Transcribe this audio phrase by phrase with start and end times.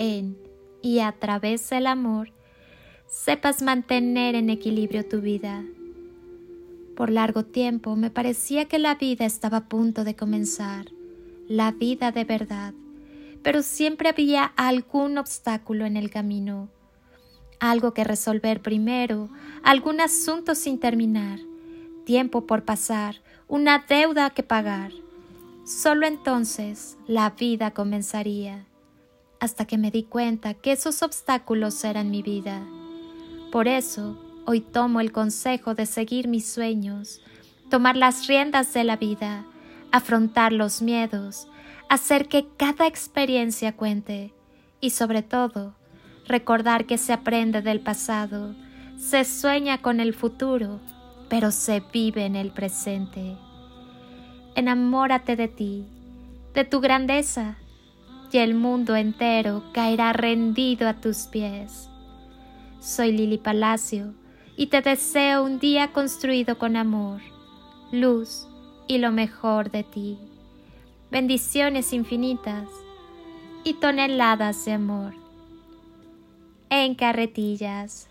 [0.00, 0.36] en
[0.82, 2.32] y a través del amor
[3.06, 5.62] sepas mantener en equilibrio tu vida.
[6.96, 10.86] Por largo tiempo me parecía que la vida estaba a punto de comenzar,
[11.48, 12.74] la vida de verdad,
[13.42, 16.68] pero siempre había algún obstáculo en el camino,
[17.58, 19.28] algo que resolver primero,
[19.62, 21.40] algún asunto sin terminar,
[22.04, 23.16] tiempo por pasar,
[23.48, 24.92] una deuda que pagar.
[25.64, 28.66] Solo entonces la vida comenzaría,
[29.40, 32.62] hasta que me di cuenta que esos obstáculos eran mi vida.
[33.50, 34.16] Por eso,
[34.46, 37.20] hoy tomo el consejo de seguir mis sueños,
[37.70, 39.44] tomar las riendas de la vida,
[39.90, 41.48] afrontar los miedos,
[41.88, 44.32] hacer que cada experiencia cuente
[44.80, 45.74] y sobre todo,
[46.26, 48.54] recordar que se aprende del pasado,
[48.96, 50.80] se sueña con el futuro,
[51.28, 53.36] pero se vive en el presente.
[54.54, 55.86] Enamórate de ti,
[56.54, 57.56] de tu grandeza,
[58.32, 61.88] y el mundo entero caerá rendido a tus pies.
[62.80, 64.14] Soy Lili Palacio
[64.56, 67.20] y te deseo un día construido con amor,
[67.92, 68.46] luz
[68.86, 70.18] y lo mejor de ti.
[71.10, 72.68] Bendiciones infinitas
[73.64, 75.14] y toneladas de amor.
[76.68, 78.09] En carretillas.